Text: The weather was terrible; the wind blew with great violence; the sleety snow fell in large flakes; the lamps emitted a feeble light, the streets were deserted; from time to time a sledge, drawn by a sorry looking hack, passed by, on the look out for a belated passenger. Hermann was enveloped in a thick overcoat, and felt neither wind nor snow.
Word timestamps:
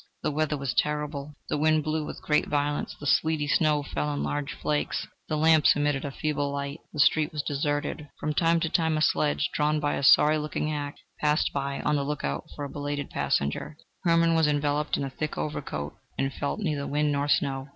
The 0.23 0.31
weather 0.31 0.57
was 0.57 0.73
terrible; 0.73 1.35
the 1.47 1.59
wind 1.59 1.83
blew 1.83 2.03
with 2.03 2.23
great 2.23 2.47
violence; 2.47 2.95
the 2.99 3.05
sleety 3.05 3.47
snow 3.47 3.83
fell 3.83 4.11
in 4.15 4.23
large 4.23 4.51
flakes; 4.51 5.05
the 5.29 5.37
lamps 5.37 5.75
emitted 5.75 6.03
a 6.05 6.09
feeble 6.09 6.51
light, 6.51 6.79
the 6.91 6.97
streets 6.99 7.33
were 7.35 7.39
deserted; 7.45 8.09
from 8.19 8.33
time 8.33 8.59
to 8.61 8.69
time 8.69 8.97
a 8.97 9.01
sledge, 9.03 9.51
drawn 9.53 9.79
by 9.79 9.93
a 9.93 10.01
sorry 10.01 10.39
looking 10.39 10.69
hack, 10.69 10.95
passed 11.19 11.53
by, 11.53 11.81
on 11.81 11.97
the 11.97 12.03
look 12.03 12.23
out 12.23 12.45
for 12.55 12.65
a 12.65 12.69
belated 12.69 13.11
passenger. 13.11 13.77
Hermann 14.03 14.33
was 14.33 14.47
enveloped 14.47 14.97
in 14.97 15.03
a 15.03 15.09
thick 15.11 15.37
overcoat, 15.37 15.93
and 16.17 16.33
felt 16.33 16.59
neither 16.59 16.87
wind 16.87 17.11
nor 17.11 17.27
snow. 17.27 17.67